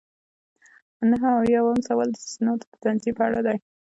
[1.09, 3.57] نهه اویایم سوال د اسنادو د تنظیم په اړه دی.